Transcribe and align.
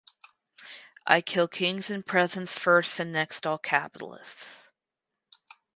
I 1.05 1.21
kill 1.21 1.47
kings 1.47 1.91
and 1.91 2.03
presidents 2.03 2.57
first 2.57 2.99
and 2.99 3.11
next 3.13 3.45
all 3.45 3.59
capitalists. 3.59 4.71